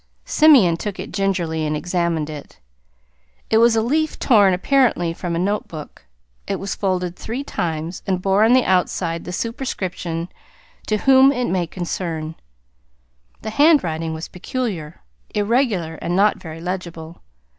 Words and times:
Simeon 0.25 0.77
took 0.77 0.99
it 0.99 1.11
gingerly 1.13 1.63
and 1.63 1.77
examined 1.77 2.27
it. 2.27 2.59
It 3.51 3.59
was 3.59 3.75
a 3.75 3.83
leaf 3.83 4.17
torn 4.17 4.51
apparently 4.51 5.13
from 5.13 5.35
a 5.35 5.37
note 5.37 5.67
book. 5.67 6.07
It 6.47 6.55
was 6.55 6.73
folded 6.73 7.15
three 7.15 7.43
times, 7.43 8.01
and 8.07 8.19
bore 8.19 8.43
on 8.43 8.53
the 8.53 8.63
outside 8.65 9.25
the 9.25 9.31
superscription 9.31 10.29
"To 10.87 10.97
whom 10.97 11.31
it 11.31 11.45
may 11.49 11.67
concern." 11.67 12.33
The 13.43 13.51
handwriting 13.51 14.15
was 14.15 14.27
peculiar, 14.27 15.01
irregular, 15.35 15.99
and 16.01 16.15
not 16.15 16.37
very 16.41 16.59
legible. 16.61 17.21